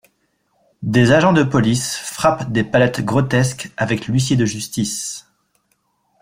Des 0.81 1.11
agents 1.11 1.31
de 1.31 1.43
police 1.43 1.95
frappent 1.97 2.51
des 2.51 2.63
palettes 2.63 3.05
grotesques 3.05 3.69
avec 3.77 4.07
l'huissier 4.07 4.35
de 4.35 4.45
justice... 4.45 5.27